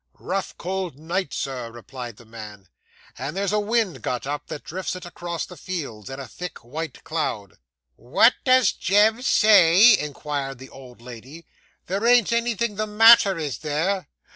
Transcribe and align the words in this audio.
'Rough, 0.17 0.57
cold 0.57 0.97
night, 0.97 1.31
Sir,' 1.31 1.69
replied 1.69 2.17
the 2.17 2.25
man; 2.25 2.69
'and 3.19 3.37
there's 3.37 3.51
a 3.51 3.59
wind 3.59 4.01
got 4.01 4.25
up, 4.25 4.47
that 4.47 4.63
drifts 4.63 4.95
it 4.95 5.05
across 5.05 5.45
the 5.45 5.55
fields, 5.55 6.09
in 6.09 6.19
a 6.19 6.27
thick 6.27 6.63
white 6.65 7.03
cloud.' 7.03 7.59
'What 7.97 8.33
does 8.43 8.71
Jem 8.71 9.21
say?' 9.21 9.95
inquired 9.95 10.57
the 10.57 10.69
old 10.69 11.01
lady. 11.03 11.45
'There 11.85 12.03
ain't 12.07 12.33
anything 12.33 12.77
the 12.77 12.87
matter, 12.87 13.37
is 13.37 13.59
there? 13.59 14.07